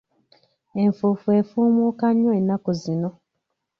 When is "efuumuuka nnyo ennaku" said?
1.39-2.71